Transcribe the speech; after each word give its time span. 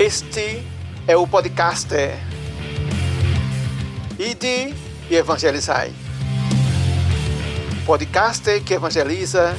Este 0.00 0.64
é 1.08 1.16
o 1.16 1.26
podcast 1.26 1.92
Ide 4.16 4.72
e 5.10 5.16
Evangelizai. 5.16 5.92
Podcast 7.84 8.60
que 8.60 8.74
evangeliza, 8.74 9.56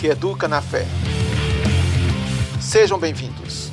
que 0.00 0.06
educa 0.06 0.48
na 0.48 0.62
fé. 0.62 0.86
Sejam 2.58 2.98
bem-vindos. 2.98 3.70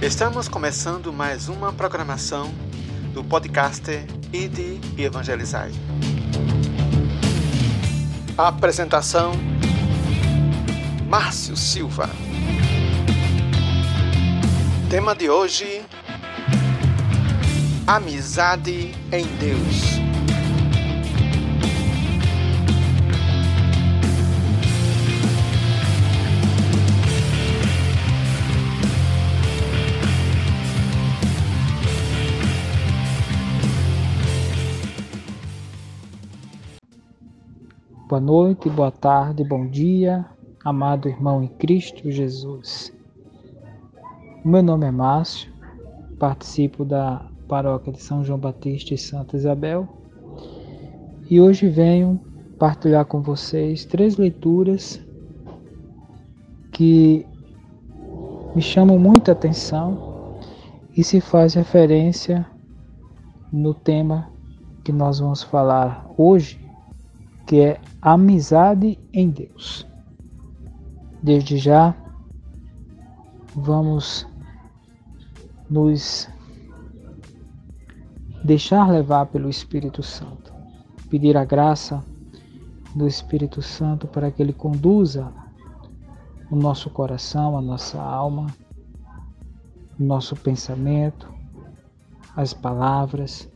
Estamos 0.00 0.46
começando 0.46 1.12
mais 1.12 1.48
uma 1.48 1.72
programação 1.72 2.54
do 3.12 3.24
podcast 3.24 3.90
Ide 4.32 4.80
e 4.96 5.02
Evangelizai. 5.02 5.72
Apresentação 8.38 9.32
Márcio 11.08 11.56
Silva. 11.56 12.08
Tema 14.90 15.14
de 15.14 15.30
hoje: 15.30 15.82
Amizade 17.86 18.90
em 19.12 19.24
Deus. 19.38 20.00
Boa 38.08 38.20
noite, 38.20 38.68
boa 38.68 38.90
tarde, 38.90 39.44
bom 39.44 39.68
dia, 39.68 40.26
amado 40.64 41.08
irmão 41.08 41.44
em 41.44 41.46
Cristo 41.46 42.10
Jesus. 42.10 42.92
Meu 44.42 44.62
nome 44.62 44.86
é 44.86 44.90
Márcio, 44.90 45.52
participo 46.18 46.82
da 46.82 47.26
paróquia 47.46 47.92
de 47.92 48.02
São 48.02 48.24
João 48.24 48.38
Batista 48.38 48.94
e 48.94 48.98
Santa 48.98 49.36
Isabel 49.36 49.86
e 51.28 51.38
hoje 51.38 51.68
venho 51.68 52.18
partilhar 52.58 53.04
com 53.04 53.20
vocês 53.20 53.84
três 53.84 54.16
leituras 54.16 54.98
que 56.72 57.26
me 58.54 58.62
chamam 58.62 58.98
muita 58.98 59.32
atenção 59.32 60.38
e 60.96 61.04
se 61.04 61.20
faz 61.20 61.52
referência 61.52 62.46
no 63.52 63.74
tema 63.74 64.30
que 64.82 64.90
nós 64.90 65.18
vamos 65.18 65.42
falar 65.42 66.10
hoje, 66.16 66.58
que 67.46 67.60
é 67.60 67.78
amizade 68.00 68.98
em 69.12 69.28
Deus. 69.28 69.86
Desde 71.22 71.58
já, 71.58 71.94
vamos 73.54 74.29
nos 75.70 76.28
deixar 78.44 78.90
levar 78.90 79.26
pelo 79.26 79.48
Espírito 79.48 80.02
Santo, 80.02 80.52
pedir 81.08 81.36
a 81.36 81.44
graça 81.44 82.04
do 82.94 83.06
Espírito 83.06 83.62
Santo 83.62 84.08
para 84.08 84.30
que 84.30 84.42
ele 84.42 84.52
conduza 84.52 85.32
o 86.50 86.56
nosso 86.56 86.90
coração, 86.90 87.56
a 87.56 87.62
nossa 87.62 88.02
alma, 88.02 88.48
o 89.98 90.02
nosso 90.02 90.34
pensamento, 90.34 91.32
as 92.34 92.52
palavras, 92.52 93.48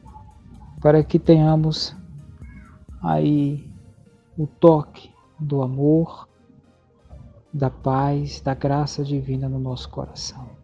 para 0.81 1.03
que 1.03 1.19
tenhamos 1.19 1.97
aí 3.03 3.69
o 4.39 4.47
toque 4.47 5.11
do 5.39 5.63
amor, 5.63 6.29
da 7.53 7.71
paz, 7.71 8.41
da 8.41 8.55
graça 8.55 9.03
divina 9.03 9.49
no 9.49 9.59
nosso 9.59 9.89
coração. 9.89 10.64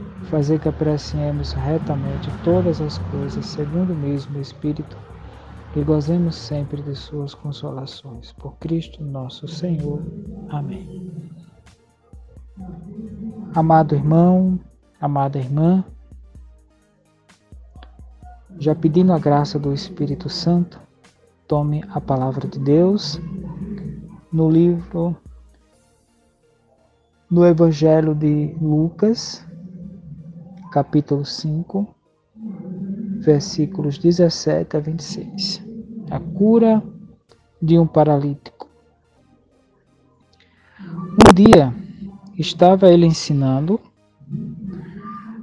fazer 0.23 0.59
que 0.59 0.69
apreciemos 0.69 1.53
retamente 1.53 2.29
todas 2.43 2.79
as 2.81 2.97
coisas 2.97 3.45
segundo 3.45 3.93
o 3.93 3.95
mesmo 3.95 4.39
Espírito 4.39 4.97
e 5.75 5.81
gozemos 5.83 6.35
sempre 6.35 6.81
de 6.81 6.95
suas 6.95 7.33
consolações. 7.33 8.33
Por 8.33 8.57
Cristo 8.57 9.03
nosso 9.03 9.47
Senhor. 9.47 10.01
Amém. 10.49 11.09
Amado 13.55 13.95
irmão, 13.95 14.59
amada 14.99 15.39
irmã, 15.39 15.83
já 18.59 18.75
pedindo 18.75 19.13
a 19.13 19.19
graça 19.19 19.57
do 19.57 19.73
Espírito 19.73 20.29
Santo, 20.29 20.79
tome 21.47 21.83
a 21.89 21.99
palavra 21.99 22.47
de 22.47 22.59
Deus 22.59 23.19
no 24.31 24.49
livro, 24.49 25.17
no 27.29 27.45
Evangelho 27.45 28.13
de 28.13 28.55
Lucas, 28.61 29.45
capítulo 30.71 31.25
5, 31.25 31.85
versículos 33.19 33.97
17 33.97 34.77
a 34.77 34.79
26. 34.79 35.61
A 36.09 36.17
cura 36.17 36.81
de 37.61 37.77
um 37.77 37.85
paralítico. 37.85 38.69
Um 40.79 41.33
dia 41.33 41.73
estava 42.37 42.89
ele 42.89 43.05
ensinando, 43.05 43.81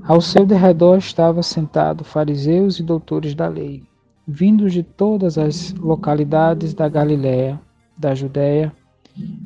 ao 0.03 0.23
seu 0.23 0.47
derredor 0.47 0.97
estavam 0.97 1.43
sentados 1.43 2.09
fariseus 2.09 2.81
e 2.81 2.83
doutores 2.83 3.35
da 3.35 3.47
lei, 3.47 3.83
vindos 4.27 4.73
de 4.73 4.83
todas 4.83 5.37
as 5.37 5.75
localidades 5.75 6.73
da 6.73 6.89
Galiléia, 6.89 7.61
da 7.99 8.15
Judéia 8.15 8.73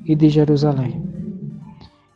e 0.04 0.14
de 0.14 0.28
Jerusalém. 0.28 1.03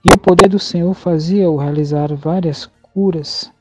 E 0.05 0.15
o 0.15 0.19
poder 0.19 0.49
do 0.49 0.59
Senhor 0.61 0.95
fazia-o 0.95 1.57
realizar 1.57 2.15
várias 2.15 2.71
curas. 2.97 3.53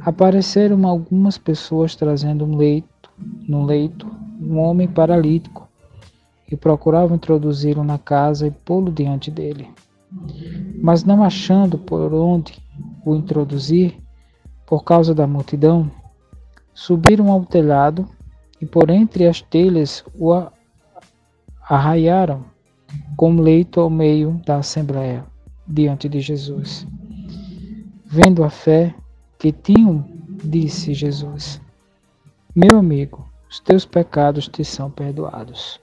Apareceram 0.00 0.86
algumas 0.86 1.36
pessoas 1.36 1.94
trazendo 1.94 2.44
um 2.44 2.56
leito, 2.56 3.10
no 3.46 3.64
leito, 3.64 4.10
um 4.40 4.58
homem 4.58 4.88
paralítico, 4.88 5.68
e 6.50 6.56
procuravam 6.56 7.16
introduzi-lo 7.16 7.84
na 7.84 7.98
casa 7.98 8.46
e 8.46 8.50
pô-lo 8.50 8.90
diante 8.90 9.30
dele. 9.30 9.68
Mas 10.82 11.04
não 11.04 11.22
achando 11.22 11.78
por 11.78 12.12
onde 12.12 12.58
o 13.04 13.14
introduzir, 13.14 13.96
por 14.66 14.82
causa 14.82 15.14
da 15.14 15.26
multidão, 15.26 15.90
subiram 16.74 17.30
ao 17.30 17.44
telhado 17.44 18.08
e 18.60 18.66
por 18.66 18.90
entre 18.90 19.26
as 19.26 19.40
telhas 19.40 20.04
o 20.18 20.32
arraiaram 21.62 22.44
como 23.16 23.42
leito 23.42 23.80
ao 23.80 23.88
meio 23.88 24.40
da 24.44 24.56
assembleia, 24.56 25.24
diante 25.66 26.08
de 26.08 26.20
Jesus. 26.20 26.86
Vendo 28.12 28.42
a 28.42 28.50
fé 28.50 28.92
que 29.38 29.52
tinham, 29.52 30.04
disse 30.42 30.92
Jesus: 30.94 31.60
Meu 32.52 32.76
amigo, 32.76 33.24
os 33.48 33.60
teus 33.60 33.86
pecados 33.86 34.48
te 34.48 34.64
são 34.64 34.90
perdoados. 34.90 35.80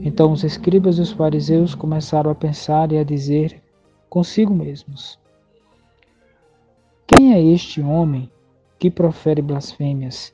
Então 0.00 0.32
os 0.32 0.44
escribas 0.44 0.98
e 0.98 1.00
os 1.00 1.12
fariseus 1.12 1.74
começaram 1.74 2.30
a 2.30 2.34
pensar 2.34 2.92
e 2.92 2.98
a 2.98 3.02
dizer 3.02 3.62
consigo 4.10 4.54
mesmos: 4.54 5.18
Quem 7.06 7.32
é 7.32 7.40
este 7.40 7.80
homem 7.80 8.30
que 8.78 8.90
profere 8.90 9.40
blasfêmias? 9.40 10.30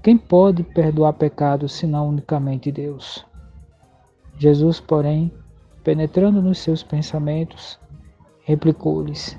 Quem 0.00 0.16
pode 0.16 0.62
perdoar 0.62 1.14
pecados 1.14 1.72
senão 1.72 2.10
unicamente 2.10 2.70
Deus? 2.70 3.26
Jesus, 4.38 4.78
porém, 4.78 5.32
penetrando 5.82 6.40
nos 6.40 6.60
seus 6.60 6.84
pensamentos, 6.84 7.80
replicou-lhes: 8.44 9.36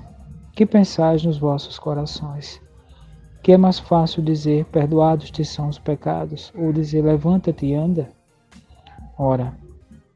Que 0.60 0.66
pensais 0.66 1.24
nos 1.24 1.38
vossos 1.38 1.78
corações? 1.78 2.60
Que 3.42 3.52
é 3.52 3.56
mais 3.56 3.78
fácil 3.78 4.22
dizer: 4.22 4.66
Perdoados-te 4.66 5.42
são 5.42 5.70
os 5.70 5.78
pecados, 5.78 6.52
ou 6.54 6.70
dizer: 6.70 7.00
Levanta-te 7.00 7.64
e 7.64 7.74
anda? 7.74 8.10
Ora, 9.16 9.54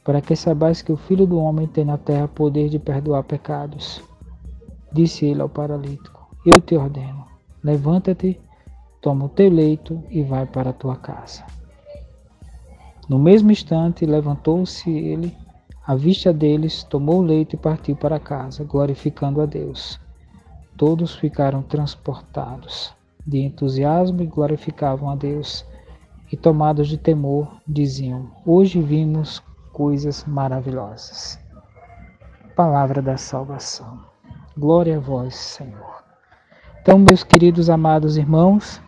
para 0.04 0.20
que 0.20 0.36
saibais 0.36 0.82
que 0.82 0.92
o 0.92 0.98
Filho 0.98 1.26
do 1.26 1.38
Homem 1.38 1.66
tem 1.66 1.86
na 1.86 1.96
terra 1.96 2.28
poder 2.28 2.68
de 2.68 2.78
perdoar 2.78 3.24
pecados. 3.24 4.02
Disse 4.92 5.24
ele 5.24 5.40
ao 5.40 5.48
paralítico: 5.48 6.28
Eu 6.44 6.60
te 6.60 6.76
ordeno, 6.76 7.24
levanta-te, 7.62 8.38
toma 9.00 9.24
o 9.24 9.30
teu 9.30 9.48
leito 9.48 10.04
e 10.10 10.22
vai 10.22 10.44
para 10.44 10.68
a 10.68 10.74
tua 10.74 10.96
casa. 10.96 11.42
No 13.08 13.18
mesmo 13.18 13.50
instante, 13.50 14.04
levantou-se 14.04 14.90
ele, 14.90 15.34
à 15.86 15.94
vista 15.94 16.34
deles, 16.34 16.82
tomou 16.84 17.20
o 17.20 17.26
leito 17.26 17.56
e 17.56 17.58
partiu 17.58 17.96
para 17.96 18.20
casa, 18.20 18.62
glorificando 18.62 19.40
a 19.40 19.46
Deus. 19.46 20.03
Todos 20.76 21.14
ficaram 21.14 21.62
transportados 21.62 22.94
de 23.26 23.38
entusiasmo 23.38 24.22
e 24.22 24.26
glorificavam 24.26 25.10
a 25.10 25.16
Deus. 25.16 25.66
E 26.32 26.36
tomados 26.36 26.88
de 26.88 26.98
temor, 26.98 27.60
diziam: 27.66 28.30
Hoje 28.44 28.80
vimos 28.80 29.42
coisas 29.72 30.24
maravilhosas. 30.24 31.38
Palavra 32.56 33.00
da 33.02 33.16
salvação. 33.16 34.00
Glória 34.56 34.96
a 34.96 35.00
vós, 35.00 35.34
Senhor. 35.34 36.04
Então, 36.80 36.98
meus 36.98 37.22
queridos 37.24 37.70
amados 37.70 38.16
irmãos, 38.16 38.80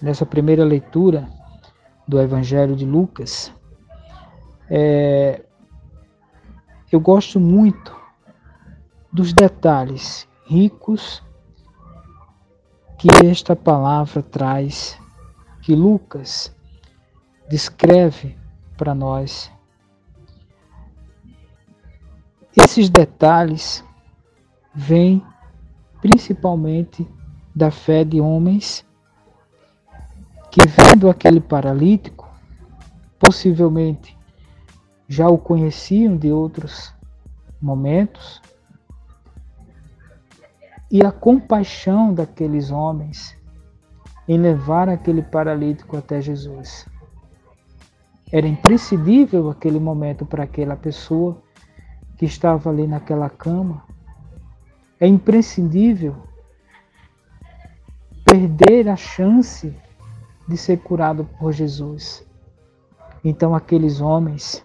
nessa 0.00 0.26
primeira 0.26 0.64
leitura 0.64 1.28
do 2.06 2.20
Evangelho 2.20 2.74
de 2.74 2.84
Lucas, 2.84 3.52
é, 4.70 5.44
eu 6.90 7.00
gosto 7.00 7.38
muito 7.38 7.96
dos 9.12 9.32
detalhes 9.32 10.28
ricos 10.48 11.22
que 12.98 13.08
esta 13.26 13.54
palavra 13.54 14.22
traz, 14.22 14.98
que 15.60 15.74
Lucas 15.74 16.54
descreve 17.50 18.36
para 18.76 18.94
nós. 18.94 19.52
Esses 22.56 22.88
detalhes 22.88 23.84
vêm 24.74 25.22
principalmente 26.00 27.06
da 27.54 27.70
fé 27.70 28.02
de 28.02 28.20
homens 28.20 28.84
que, 30.50 30.66
vendo 30.66 31.10
aquele 31.10 31.40
paralítico, 31.40 32.28
possivelmente 33.18 34.16
já 35.06 35.28
o 35.28 35.36
conheciam 35.36 36.16
de 36.16 36.32
outros 36.32 36.94
momentos, 37.60 38.40
e 40.90 41.04
a 41.04 41.12
compaixão 41.12 42.14
daqueles 42.14 42.70
homens 42.70 43.36
em 44.26 44.38
levar 44.38 44.88
aquele 44.88 45.22
paralítico 45.22 45.96
até 45.96 46.20
Jesus. 46.20 46.86
Era 48.30 48.46
imprescindível 48.46 49.48
aquele 49.50 49.80
momento 49.80 50.26
para 50.26 50.44
aquela 50.44 50.76
pessoa 50.76 51.42
que 52.16 52.26
estava 52.26 52.68
ali 52.68 52.86
naquela 52.86 53.30
cama. 53.30 53.82
É 55.00 55.06
imprescindível 55.06 56.16
perder 58.24 58.88
a 58.88 58.96
chance 58.96 59.74
de 60.46 60.56
ser 60.56 60.78
curado 60.78 61.24
por 61.38 61.52
Jesus. 61.52 62.26
Então 63.24 63.54
aqueles 63.54 64.00
homens, 64.00 64.64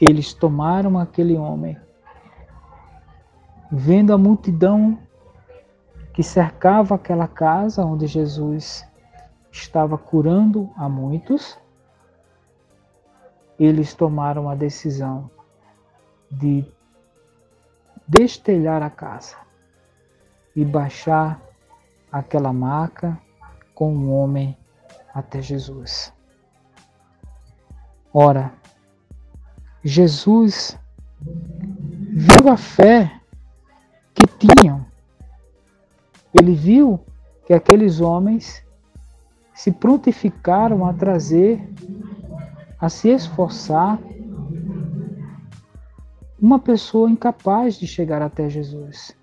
eles 0.00 0.32
tomaram 0.32 0.98
aquele 0.98 1.36
homem 1.36 1.76
vendo 3.76 4.12
a 4.12 4.18
multidão 4.18 4.96
que 6.12 6.22
cercava 6.22 6.94
aquela 6.94 7.26
casa 7.26 7.84
onde 7.84 8.06
Jesus 8.06 8.86
estava 9.50 9.98
curando 9.98 10.70
a 10.76 10.88
muitos, 10.88 11.58
eles 13.58 13.92
tomaram 13.92 14.48
a 14.48 14.54
decisão 14.54 15.28
de 16.30 16.64
destelhar 18.06 18.80
a 18.80 18.90
casa 18.90 19.36
e 20.54 20.64
baixar 20.64 21.42
aquela 22.12 22.52
maca 22.52 23.20
com 23.74 23.92
o 23.92 23.98
um 23.98 24.12
homem 24.12 24.56
até 25.12 25.42
Jesus. 25.42 26.12
Ora, 28.12 28.52
Jesus 29.82 30.78
viu 32.12 32.48
a 32.48 32.56
fé 32.56 33.20
tinham. 34.46 34.84
Ele 36.32 36.54
viu 36.54 37.00
que 37.46 37.52
aqueles 37.52 38.00
homens 38.00 38.64
se 39.54 39.70
prontificaram 39.70 40.84
a 40.84 40.92
trazer, 40.92 41.62
a 42.78 42.88
se 42.88 43.08
esforçar, 43.08 43.98
uma 46.40 46.58
pessoa 46.58 47.08
incapaz 47.08 47.78
de 47.78 47.86
chegar 47.86 48.20
até 48.20 48.48
Jesus 48.48 49.16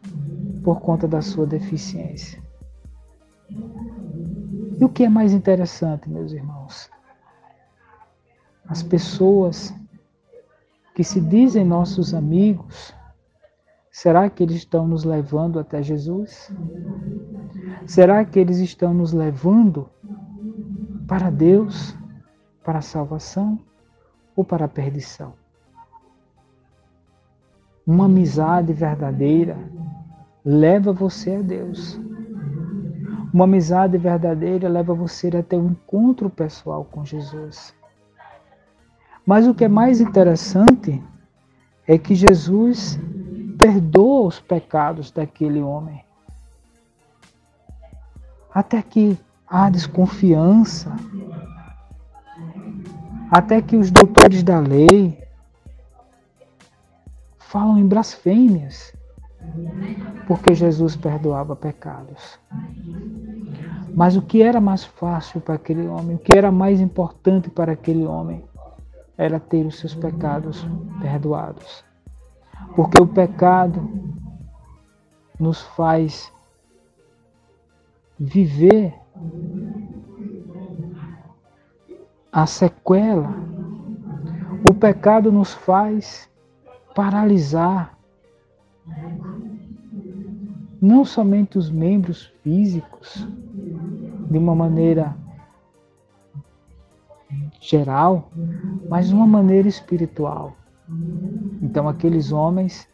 por 0.64 0.80
conta 0.80 1.08
da 1.08 1.22
sua 1.22 1.46
deficiência. 1.46 2.42
E 4.80 4.84
o 4.84 4.90
que 4.90 5.04
é 5.04 5.10
mais 5.10 5.34
interessante, 5.34 6.10
meus 6.10 6.32
irmãos? 6.32 6.90
As 8.68 8.82
pessoas 8.82 9.74
que 10.96 11.04
se 11.04 11.20
dizem 11.22 11.64
nossos 11.64 12.14
amigos, 12.14 12.94
Será 13.92 14.30
que 14.30 14.42
eles 14.42 14.56
estão 14.56 14.88
nos 14.88 15.04
levando 15.04 15.60
até 15.60 15.84
Jesus? 15.84 16.50
Será 17.86 18.24
que 18.24 18.40
eles 18.40 18.58
estão 18.60 18.94
nos 18.94 19.12
levando 19.12 19.90
para 21.06 21.30
Deus, 21.30 21.94
para 22.64 22.80
a 22.80 22.82
salvação 22.82 23.60
ou 24.34 24.46
para 24.46 24.64
a 24.64 24.70
perdição? 24.70 25.34
Uma 27.86 28.06
amizade 28.06 28.72
verdadeira 28.72 29.58
leva 30.46 30.94
você 30.94 31.36
a 31.36 31.42
Deus. 31.42 32.00
Uma 33.34 33.44
amizade 33.44 33.98
verdadeira 33.98 34.70
leva 34.70 34.94
você 34.94 35.28
a 35.36 35.44
ter 35.44 35.58
um 35.58 35.72
encontro 35.72 36.30
pessoal 36.30 36.86
com 36.86 37.04
Jesus. 37.04 37.76
Mas 39.26 39.48
o 39.48 39.54
que 39.54 39.66
é 39.66 39.70
mais 39.70 40.00
interessante 40.00 41.04
é 41.86 41.98
que 41.98 42.16
Jesus 42.16 42.98
perdoa 43.62 44.28
os 44.28 44.40
pecados 44.40 45.12
daquele 45.12 45.62
homem. 45.62 46.04
Até 48.52 48.82
que 48.82 49.16
há 49.48 49.70
desconfiança, 49.70 50.96
até 53.30 53.62
que 53.62 53.78
os 53.78 53.92
doutores 53.92 54.42
da 54.42 54.60
lei 54.60 55.22
falam 57.38 57.78
em 57.78 57.88
blasfêmias, 57.88 58.94
porque 60.26 60.56
Jesus 60.56 60.96
perdoava 60.96 61.56
pecados. 61.56 62.40
Mas 63.94 64.16
o 64.16 64.24
que 64.24 64.42
era 64.42 64.60
mais 64.60 64.84
fácil 64.84 65.40
para 65.40 65.56
aquele 65.56 65.88
homem, 65.88 66.16
o 66.16 66.20
que 66.20 66.36
era 66.36 66.52
mais 66.52 66.82
importante 66.82 67.48
para 67.50 67.74
aquele 67.74 68.06
homem, 68.06 68.44
era 69.16 69.40
ter 69.40 69.68
os 69.68 69.78
seus 69.78 69.94
pecados 69.94 70.66
perdoados. 71.00 71.91
Porque 72.76 73.02
o 73.02 73.08
pecado 73.08 73.90
nos 75.40 75.62
faz 75.62 76.32
viver 78.20 78.94
a 82.32 82.46
sequela. 82.46 83.34
O 84.64 84.74
pecado 84.74 85.32
nos 85.32 85.54
faz 85.54 86.30
paralisar 86.94 87.98
não 90.82 91.06
somente 91.06 91.58
os 91.58 91.70
membros 91.70 92.26
físicos 92.42 93.28
de 94.30 94.38
uma 94.38 94.56
maneira 94.56 95.16
geral, 97.60 98.32
mas 98.90 99.10
de 99.10 99.14
uma 99.14 99.28
maneira 99.28 99.68
espiritual. 99.68 100.56
Então 101.62 101.88
aqueles 101.88 102.32
homens, 102.32 102.88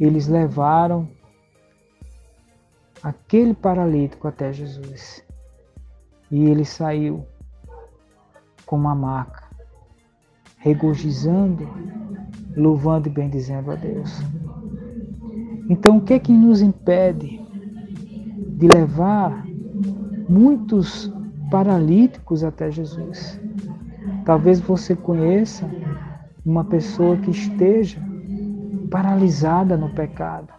eles 0.00 0.28
levaram 0.28 1.08
aquele 3.02 3.52
paralítico 3.52 4.26
até 4.26 4.52
Jesus. 4.52 5.24
E 6.30 6.44
ele 6.44 6.64
saiu 6.64 7.24
com 8.64 8.76
uma 8.76 8.94
maca, 8.94 9.44
regozijando, 10.58 11.68
louvando 12.56 13.08
e 13.08 13.12
bendizendo 13.12 13.70
a 13.70 13.74
Deus. 13.74 14.20
Então 15.68 15.98
o 15.98 16.00
que 16.00 16.14
é 16.14 16.18
que 16.18 16.32
nos 16.32 16.62
impede 16.62 17.40
de 18.56 18.68
levar 18.68 19.44
muitos 20.28 21.12
paralíticos 21.50 22.42
até 22.42 22.70
Jesus? 22.70 23.40
Talvez 24.24 24.60
você 24.60 24.96
conheça 24.96 25.70
uma 26.44 26.64
pessoa 26.64 27.16
que 27.16 27.30
esteja 27.30 28.00
paralisada 28.90 29.76
no 29.76 29.90
pecado, 29.94 30.52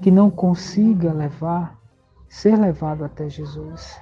que 0.00 0.10
não 0.10 0.30
consiga 0.30 1.12
levar, 1.12 1.76
ser 2.28 2.56
levado 2.56 3.04
até 3.04 3.28
Jesus. 3.28 4.00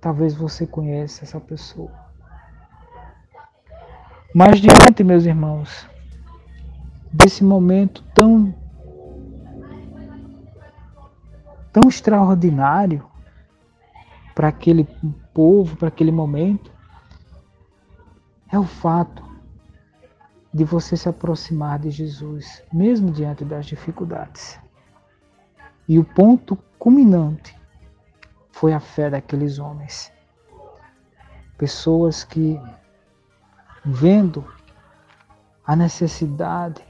Talvez 0.00 0.34
você 0.34 0.66
conheça 0.66 1.24
essa 1.24 1.38
pessoa. 1.40 1.92
Mas 4.34 4.60
diante, 4.60 5.04
meus 5.04 5.26
irmãos, 5.26 5.88
desse 7.12 7.44
momento 7.44 8.02
tão 8.14 8.52
tão 11.72 11.88
extraordinário 11.88 13.04
para 14.34 14.48
aquele 14.48 14.84
povo, 15.32 15.76
para 15.76 15.88
aquele 15.88 16.12
momento, 16.12 16.72
é 18.54 18.58
o 18.58 18.64
fato 18.64 19.24
de 20.52 20.62
você 20.62 20.96
se 20.96 21.08
aproximar 21.08 21.80
de 21.80 21.90
Jesus, 21.90 22.62
mesmo 22.72 23.10
diante 23.10 23.44
das 23.44 23.66
dificuldades. 23.66 24.60
E 25.88 25.98
o 25.98 26.04
ponto 26.04 26.56
culminante 26.78 27.58
foi 28.52 28.72
a 28.72 28.78
fé 28.78 29.10
daqueles 29.10 29.58
homens. 29.58 30.12
Pessoas 31.58 32.22
que, 32.22 32.60
vendo 33.84 34.46
a 35.66 35.74
necessidade 35.74 36.84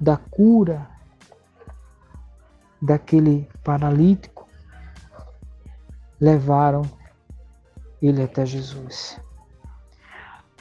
da 0.00 0.16
cura 0.16 0.90
daquele 2.80 3.48
paralítico, 3.62 4.48
levaram 6.20 6.82
ele 8.00 8.20
até 8.24 8.44
Jesus. 8.44 9.20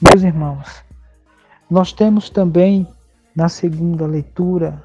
Meus 0.03 0.23
irmãos, 0.23 0.83
nós 1.69 1.93
temos 1.93 2.27
também 2.27 2.87
na 3.35 3.47
segunda 3.47 4.07
leitura, 4.07 4.81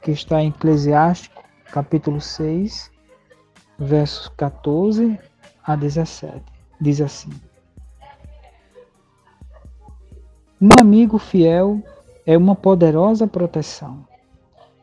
que 0.00 0.12
está 0.12 0.40
em 0.40 0.50
Eclesiástico, 0.50 1.42
capítulo 1.72 2.20
6, 2.20 2.88
versos 3.76 4.28
14 4.28 5.18
a 5.64 5.74
17. 5.74 6.40
Diz 6.80 7.00
assim: 7.00 7.30
Um 10.60 10.68
amigo 10.78 11.18
fiel 11.18 11.82
é 12.24 12.38
uma 12.38 12.54
poderosa 12.54 13.26
proteção. 13.26 14.06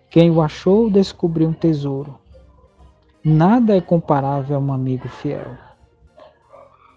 Quem 0.09 0.29
o 0.29 0.41
achou 0.41 0.89
descobriu 0.89 1.47
um 1.47 1.53
tesouro. 1.53 2.19
Nada 3.23 3.77
é 3.77 3.79
comparável 3.79 4.57
a 4.57 4.59
um 4.59 4.73
amigo 4.73 5.07
fiel. 5.07 5.55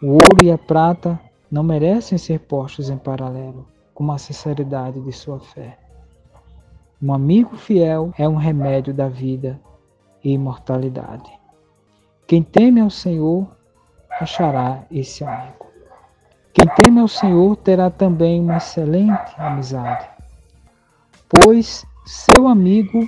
O 0.02 0.14
ouro 0.14 0.42
e 0.42 0.50
a 0.50 0.58
prata 0.58 1.20
não 1.52 1.62
merecem 1.62 2.16
ser 2.16 2.40
postos 2.40 2.88
em 2.88 2.96
paralelo 2.96 3.68
com 3.92 4.10
a 4.10 4.16
sinceridade 4.16 4.98
de 5.02 5.12
sua 5.12 5.38
fé. 5.38 5.78
Um 7.00 7.12
amigo 7.12 7.58
fiel 7.58 8.10
é 8.16 8.26
um 8.26 8.36
remédio 8.36 8.94
da 8.94 9.06
vida 9.06 9.60
e 10.24 10.32
imortalidade. 10.32 11.30
Quem 12.26 12.42
teme 12.42 12.80
ao 12.80 12.88
Senhor 12.88 13.46
achará 14.18 14.84
esse 14.90 15.22
amigo. 15.22 15.66
Quem 16.54 16.66
teme 16.74 17.00
ao 17.00 17.08
Senhor 17.08 17.54
terá 17.56 17.90
também 17.90 18.40
uma 18.40 18.56
excelente 18.56 19.34
amizade, 19.36 20.08
pois 21.28 21.84
seu 22.06 22.48
amigo 22.48 23.06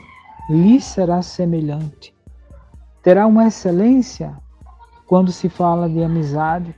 lhe 0.50 0.80
será 0.82 1.22
semelhante. 1.22 2.14
Terá 3.02 3.26
uma 3.26 3.46
excelência 3.46 4.36
quando 5.06 5.32
se 5.32 5.48
fala 5.48 5.88
de 5.88 6.02
amizade. 6.02 6.74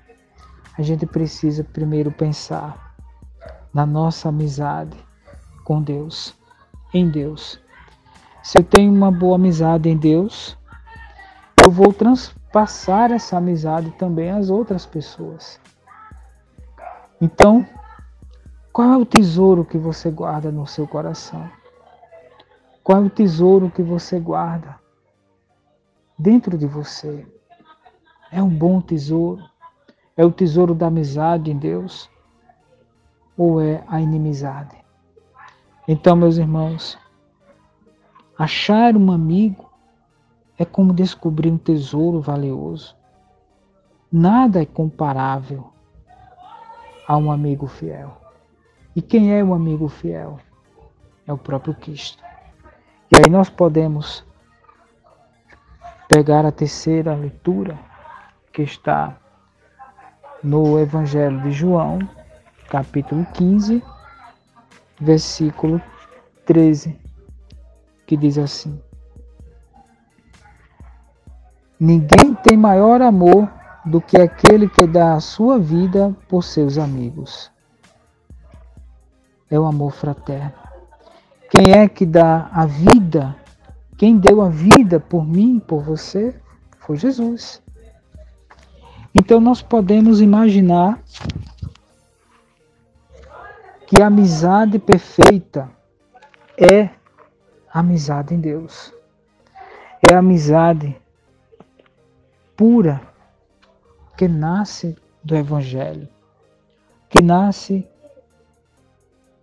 A 0.78 0.82
gente 0.82 1.06
precisa 1.06 1.64
primeiro 1.64 2.12
pensar 2.12 2.94
na 3.72 3.86
nossa 3.86 4.28
amizade 4.28 4.96
com 5.64 5.80
Deus, 5.80 6.34
em 6.92 7.08
Deus. 7.08 7.58
Se 8.42 8.58
eu 8.58 8.62
tenho 8.62 8.92
uma 8.92 9.10
boa 9.10 9.36
amizade 9.36 9.88
em 9.88 9.96
Deus, 9.96 10.56
eu 11.62 11.70
vou 11.70 11.92
transpassar 11.92 13.10
essa 13.10 13.38
amizade 13.38 13.90
também 13.92 14.30
às 14.30 14.50
outras 14.50 14.84
pessoas. 14.84 15.58
Então, 17.20 17.66
qual 18.72 18.92
é 18.92 18.96
o 18.98 19.06
tesouro 19.06 19.64
que 19.64 19.78
você 19.78 20.10
guarda 20.10 20.52
no 20.52 20.66
seu 20.66 20.86
coração? 20.86 21.50
Qual 22.84 23.02
é 23.02 23.06
o 23.06 23.10
tesouro 23.10 23.70
que 23.70 23.82
você 23.82 24.20
guarda 24.20 24.78
dentro 26.18 26.58
de 26.58 26.66
você? 26.66 27.26
É 28.30 28.42
um 28.42 28.50
bom 28.50 28.80
tesouro? 28.80 29.42
É 30.16 30.24
o 30.24 30.32
tesouro 30.32 30.74
da 30.74 30.86
amizade 30.86 31.50
em 31.50 31.58
Deus? 31.58 32.10
Ou 33.36 33.60
é 33.60 33.84
a 33.86 34.00
inimizade? 34.00 34.76
Então, 35.86 36.16
meus 36.16 36.38
irmãos, 36.38 36.98
achar 38.38 38.96
um 38.96 39.12
amigo 39.12 39.70
é 40.58 40.64
como 40.64 40.92
descobrir 40.92 41.50
um 41.50 41.58
tesouro 41.58 42.20
valioso. 42.20 42.96
Nada 44.10 44.62
é 44.62 44.66
comparável 44.66 45.70
a 47.06 47.16
um 47.16 47.30
amigo 47.30 47.66
fiel. 47.66 48.16
E 48.94 49.02
quem 49.02 49.34
é 49.34 49.44
o 49.44 49.52
amigo 49.52 49.88
fiel? 49.88 50.40
É 51.26 51.32
o 51.32 51.36
próprio 51.38 51.74
Cristo. 51.74 52.22
E 53.12 53.18
aí 53.18 53.30
nós 53.30 53.50
podemos 53.50 54.24
pegar 56.08 56.46
a 56.46 56.52
terceira 56.52 57.14
leitura 57.14 57.78
que 58.52 58.62
está 58.62 59.16
no 60.46 60.78
Evangelho 60.78 61.40
de 61.40 61.50
João, 61.50 61.98
capítulo 62.70 63.26
15, 63.34 63.82
versículo 65.00 65.82
13, 66.44 66.96
que 68.06 68.16
diz 68.16 68.38
assim: 68.38 68.80
Ninguém 71.80 72.32
tem 72.44 72.56
maior 72.56 73.02
amor 73.02 73.50
do 73.84 74.00
que 74.00 74.16
aquele 74.16 74.68
que 74.68 74.86
dá 74.86 75.14
a 75.14 75.20
sua 75.20 75.58
vida 75.58 76.14
por 76.28 76.44
seus 76.44 76.78
amigos. 76.78 77.50
É 79.50 79.58
o 79.58 79.64
amor 79.64 79.90
fraterno. 79.90 80.54
Quem 81.50 81.72
é 81.72 81.88
que 81.88 82.06
dá 82.06 82.48
a 82.52 82.66
vida? 82.66 83.34
Quem 83.98 84.16
deu 84.16 84.40
a 84.42 84.48
vida 84.48 85.00
por 85.00 85.26
mim, 85.26 85.58
por 85.58 85.82
você, 85.82 86.40
foi 86.78 86.96
Jesus. 86.96 87.65
Então 89.18 89.40
nós 89.40 89.62
podemos 89.62 90.20
imaginar 90.20 91.02
que 93.86 94.02
a 94.02 94.08
amizade 94.08 94.78
perfeita 94.78 95.70
é 96.58 96.90
amizade 97.72 98.34
em 98.34 98.40
Deus. 98.40 98.92
É 100.06 100.12
amizade 100.12 101.00
pura 102.54 103.00
que 104.18 104.28
nasce 104.28 104.94
do 105.24 105.34
Evangelho, 105.34 106.06
que 107.08 107.22
nasce 107.22 107.88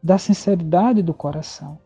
da 0.04 0.20
sinceridade 0.20 1.02
do 1.02 1.16
coração. 1.16 1.80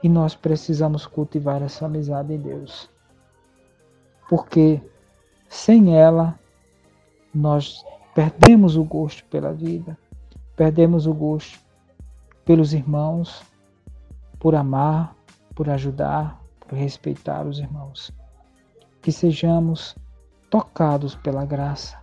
E 0.00 0.08
nós 0.08 0.36
precisamos 0.36 1.06
cultivar 1.06 1.60
essa 1.60 1.86
amizade 1.86 2.32
em 2.32 2.38
Deus. 2.38 2.88
Porque 4.28 4.80
sem 5.48 5.96
ela, 5.96 6.38
nós 7.34 7.84
perdemos 8.14 8.76
o 8.76 8.84
gosto 8.84 9.24
pela 9.26 9.52
vida, 9.52 9.96
perdemos 10.56 11.06
o 11.06 11.14
gosto 11.14 11.58
pelos 12.44 12.72
irmãos, 12.72 13.42
por 14.38 14.54
amar, 14.54 15.14
por 15.54 15.68
ajudar, 15.68 16.40
por 16.60 16.76
respeitar 16.76 17.46
os 17.46 17.58
irmãos. 17.58 18.12
Que 19.00 19.12
sejamos 19.12 19.96
tocados 20.50 21.14
pela 21.14 21.44
graça. 21.44 21.98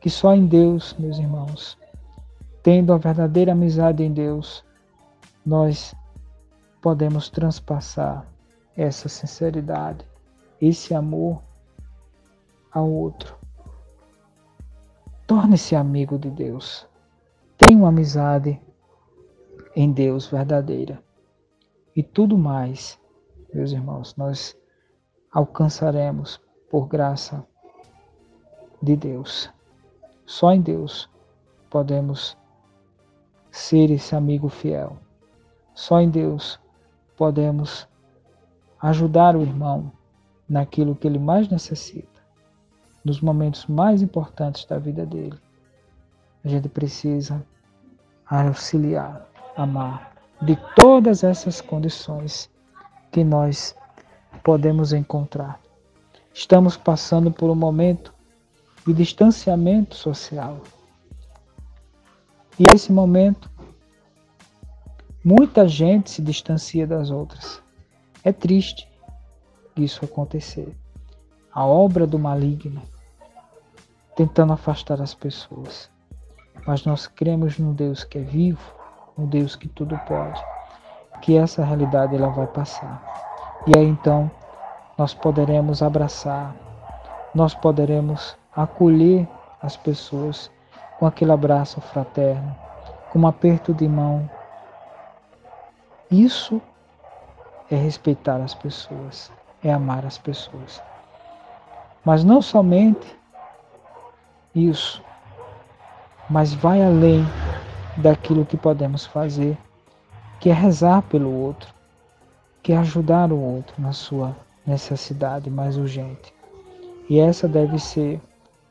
Que 0.00 0.08
só 0.08 0.34
em 0.34 0.46
Deus, 0.46 0.94
meus 0.98 1.18
irmãos, 1.18 1.78
tendo 2.62 2.92
a 2.92 2.98
verdadeira 2.98 3.52
amizade 3.52 4.02
em 4.02 4.12
Deus, 4.12 4.64
nós 5.44 5.94
podemos 6.80 7.28
transpassar 7.28 8.26
essa 8.76 9.08
sinceridade, 9.08 10.04
esse 10.60 10.94
amor 10.94 11.42
ao 12.72 12.90
outro. 12.90 13.36
Torne-se 15.26 15.76
amigo 15.76 16.18
de 16.18 16.30
Deus. 16.30 16.86
Tenha 17.56 17.78
uma 17.78 17.88
amizade 17.88 18.60
em 19.76 19.92
Deus 19.92 20.26
verdadeira. 20.26 21.02
E 21.94 22.02
tudo 22.02 22.38
mais, 22.38 22.98
meus 23.52 23.72
irmãos, 23.72 24.16
nós 24.16 24.56
alcançaremos 25.32 26.40
por 26.68 26.86
graça 26.86 27.46
de 28.82 28.96
Deus. 28.96 29.50
Só 30.24 30.52
em 30.52 30.60
Deus 30.60 31.08
podemos 31.68 32.36
ser 33.50 33.90
esse 33.90 34.14
amigo 34.14 34.48
fiel. 34.48 34.96
Só 35.74 36.00
em 36.00 36.10
Deus 36.10 36.58
podemos 37.16 37.88
ajudar 38.80 39.36
o 39.36 39.42
irmão 39.42 39.92
naquilo 40.48 40.96
que 40.96 41.06
ele 41.06 41.18
mais 41.18 41.48
necessita, 41.48 42.09
nos 43.04 43.20
momentos 43.20 43.66
mais 43.66 44.02
importantes 44.02 44.64
da 44.64 44.78
vida 44.78 45.06
dele. 45.06 45.38
A 46.44 46.48
gente 46.48 46.68
precisa 46.68 47.44
auxiliar, 48.26 49.28
amar, 49.56 50.12
de 50.40 50.56
todas 50.76 51.24
essas 51.24 51.60
condições 51.60 52.50
que 53.10 53.24
nós 53.24 53.74
podemos 54.42 54.92
encontrar. 54.92 55.60
Estamos 56.32 56.76
passando 56.76 57.30
por 57.30 57.50
um 57.50 57.54
momento 57.54 58.14
de 58.86 58.94
distanciamento 58.94 59.94
social. 59.94 60.60
E 62.58 62.64
esse 62.72 62.92
momento, 62.92 63.50
muita 65.24 65.66
gente 65.66 66.10
se 66.10 66.22
distancia 66.22 66.86
das 66.86 67.10
outras. 67.10 67.62
É 68.22 68.32
triste 68.32 68.88
isso 69.76 70.04
acontecer. 70.04 70.76
A 71.52 71.64
obra 71.64 72.06
do 72.06 72.18
maligno 72.18 72.80
tentando 74.14 74.52
afastar 74.52 75.00
as 75.00 75.14
pessoas. 75.14 75.90
mas 76.66 76.84
nós 76.84 77.06
cremos 77.06 77.58
num 77.58 77.72
Deus 77.72 78.04
que 78.04 78.18
é 78.18 78.22
vivo, 78.22 78.60
um 79.16 79.26
Deus 79.26 79.56
que 79.56 79.66
tudo 79.66 79.98
pode, 80.06 80.38
que 81.22 81.36
essa 81.36 81.64
realidade 81.64 82.14
ela 82.14 82.28
vai 82.28 82.46
passar. 82.46 83.02
E 83.66 83.76
aí 83.76 83.86
então 83.86 84.30
nós 84.98 85.14
poderemos 85.14 85.82
abraçar, 85.82 86.54
nós 87.34 87.54
poderemos 87.54 88.36
acolher 88.54 89.26
as 89.62 89.76
pessoas 89.76 90.50
com 90.98 91.06
aquele 91.06 91.32
abraço 91.32 91.80
fraterno, 91.80 92.54
com 93.10 93.20
um 93.20 93.26
aperto 93.26 93.72
de 93.72 93.88
mão. 93.88 94.28
Isso 96.10 96.60
é 97.70 97.74
respeitar 97.76 98.36
as 98.36 98.54
pessoas, 98.54 99.32
é 99.64 99.72
amar 99.72 100.04
as 100.04 100.18
pessoas. 100.18 100.82
Mas 102.04 102.24
não 102.24 102.40
somente 102.40 103.18
isso, 104.54 105.02
mas 106.28 106.54
vai 106.54 106.82
além 106.82 107.24
daquilo 107.96 108.46
que 108.46 108.56
podemos 108.56 109.06
fazer, 109.06 109.56
que 110.38 110.48
é 110.48 110.52
rezar 110.52 111.02
pelo 111.02 111.30
outro, 111.30 111.72
que 112.62 112.72
é 112.72 112.78
ajudar 112.78 113.32
o 113.32 113.38
outro 113.38 113.74
na 113.80 113.92
sua 113.92 114.34
necessidade 114.66 115.50
mais 115.50 115.76
urgente. 115.76 116.32
E 117.08 117.18
essa 117.18 117.46
deve 117.48 117.78
ser 117.78 118.20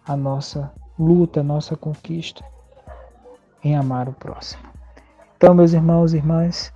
a 0.08 0.16
nossa 0.16 0.72
luta, 0.98 1.42
a 1.42 1.44
nossa 1.44 1.76
conquista 1.76 2.44
em 3.64 3.76
amar 3.76 4.08
o 4.10 4.14
próximo. 4.14 4.64
Então, 5.38 5.54
meus 5.54 5.74
irmãos 5.74 6.14
e 6.14 6.18
irmãs, 6.18 6.74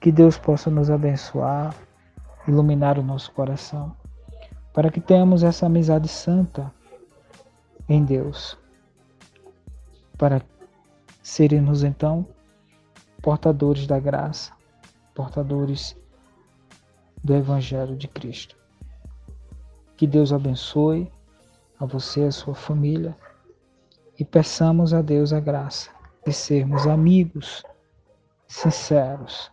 que 0.00 0.12
Deus 0.12 0.36
possa 0.38 0.70
nos 0.70 0.90
abençoar, 0.90 1.74
iluminar 2.46 2.98
o 2.98 3.02
nosso 3.02 3.32
coração, 3.32 3.92
para 4.76 4.90
que 4.90 5.00
tenhamos 5.00 5.42
essa 5.42 5.64
amizade 5.64 6.06
santa 6.06 6.70
em 7.88 8.04
Deus, 8.04 8.58
para 10.18 10.42
sermos 11.22 11.82
então 11.82 12.28
portadores 13.22 13.86
da 13.86 13.98
graça, 13.98 14.52
portadores 15.14 15.96
do 17.24 17.34
Evangelho 17.34 17.96
de 17.96 18.06
Cristo. 18.06 18.54
Que 19.96 20.06
Deus 20.06 20.30
abençoe 20.30 21.10
a 21.80 21.86
você 21.86 22.24
e 22.24 22.26
a 22.26 22.30
sua 22.30 22.54
família 22.54 23.16
e 24.18 24.26
peçamos 24.26 24.92
a 24.92 25.00
Deus 25.00 25.32
a 25.32 25.40
graça 25.40 25.88
de 26.26 26.34
sermos 26.34 26.86
amigos 26.86 27.64
sinceros 28.46 29.50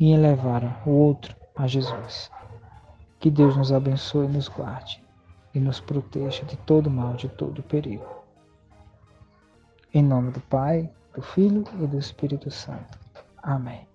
e 0.00 0.10
elevar 0.10 0.82
o 0.86 0.90
outro 0.90 1.36
a 1.54 1.66
Jesus. 1.66 2.30
Que 3.24 3.30
Deus 3.30 3.56
nos 3.56 3.72
abençoe 3.72 4.28
nos 4.28 4.48
guarde 4.48 5.02
e 5.54 5.58
nos 5.58 5.80
proteja 5.80 6.44
de 6.44 6.58
todo 6.58 6.90
mal, 6.90 7.14
de 7.14 7.26
todo 7.26 7.62
perigo. 7.62 8.22
Em 9.94 10.02
nome 10.02 10.30
do 10.30 10.40
Pai, 10.40 10.90
do 11.14 11.22
Filho 11.22 11.64
e 11.80 11.86
do 11.86 11.98
Espírito 11.98 12.50
Santo. 12.50 12.98
Amém. 13.42 13.88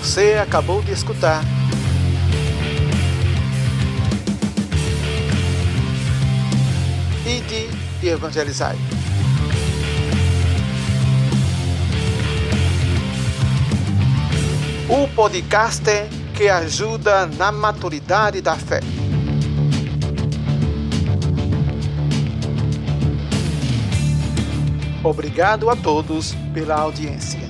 Você 0.00 0.38
acabou 0.42 0.82
de 0.82 0.90
escutar. 0.90 1.59
Evangelizai. 8.10 8.76
O 14.88 15.06
podcast 15.08 15.84
que 16.34 16.48
ajuda 16.48 17.26
na 17.26 17.52
maturidade 17.52 18.40
da 18.40 18.56
fé. 18.56 18.80
Obrigado 25.02 25.70
a 25.70 25.76
todos 25.76 26.34
pela 26.52 26.74
audiência. 26.74 27.49